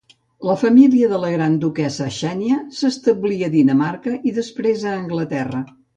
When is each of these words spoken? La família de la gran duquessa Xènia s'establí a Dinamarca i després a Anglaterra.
La 0.49 0.53
família 0.59 1.09
de 1.11 1.19
la 1.25 1.29
gran 1.33 1.57
duquessa 1.65 2.07
Xènia 2.17 2.57
s'establí 2.79 3.37
a 3.49 3.53
Dinamarca 3.59 4.15
i 4.31 4.35
després 4.39 4.87
a 4.87 4.95
Anglaterra. 5.03 5.63